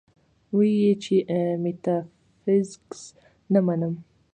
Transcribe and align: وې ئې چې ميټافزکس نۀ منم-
وې 0.55 0.69
ئې 0.81 0.91
چې 1.03 1.15
ميټافزکس 1.63 3.01
نۀ 3.51 3.59
منم- 3.65 3.93